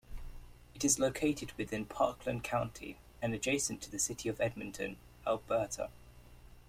It 0.73 0.83
is 0.83 0.97
located 0.97 1.51
within 1.59 1.85
Parkland 1.85 2.43
County 2.43 2.97
and 3.21 3.35
adjacent 3.35 3.83
to 3.83 3.91
the 3.91 3.99
City 3.99 4.29
of 4.29 4.41
Edmonton, 4.41 4.97
Alberta. 5.27 5.91